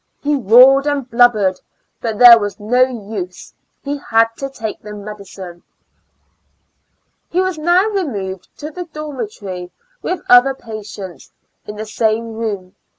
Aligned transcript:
He 0.23 0.35
roared 0.35 0.87
and 0.87 1.07
blubbered— 1.07 1.59
but 2.01 2.17
there 2.17 2.39
was 2.39 2.59
no 2.59 2.81
use, 2.81 3.53
he 3.83 3.99
had 4.09 4.29
to 4.37 4.49
take 4.49 4.81
the 4.81 4.95
medicine. 4.95 5.61
He 7.29 7.39
was 7.39 7.59
now 7.59 7.87
removed 7.87 8.47
into 8.53 8.71
the 8.71 8.85
dormitory 8.85 9.69
with 10.01 10.21
other 10.27 10.55
patients, 10.55 11.31
in 11.67 11.75
the 11.75 11.85
same 11.85 12.33
room. 12.33 12.75